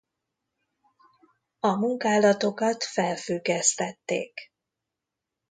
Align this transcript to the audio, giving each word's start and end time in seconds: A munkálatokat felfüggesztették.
A 1.59 1.75
munkálatokat 1.75 2.83
felfüggesztették. 2.83 4.33